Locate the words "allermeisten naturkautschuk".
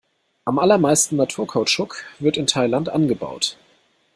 0.57-2.05